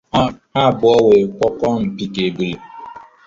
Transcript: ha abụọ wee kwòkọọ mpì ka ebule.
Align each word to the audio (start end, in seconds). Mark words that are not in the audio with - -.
ha 0.13 0.23
abụọ 0.67 0.93
wee 1.07 1.23
kwòkọọ 1.35 1.71
mpì 1.83 2.03
ka 2.13 2.21
ebule. 2.27 2.57